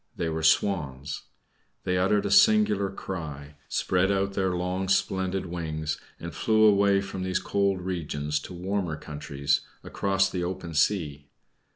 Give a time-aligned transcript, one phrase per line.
[0.15, 1.25] They were Swans.
[1.83, 7.21] They uttered a singular cry, spread out their long splendid wings, and flew away from
[7.21, 11.29] these cold regions to warmer countries, across the open sea.